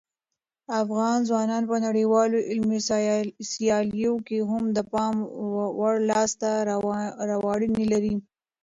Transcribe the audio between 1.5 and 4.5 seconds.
په نړیوالو علمي سیالیو کې